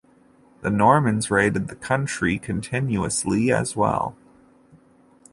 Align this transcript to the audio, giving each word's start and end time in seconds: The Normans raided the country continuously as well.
The 0.61 0.71
Normans 0.71 1.29
raided 1.29 1.67
the 1.67 1.75
country 1.75 2.39
continuously 2.39 3.51
as 3.51 3.75
well. 3.75 4.15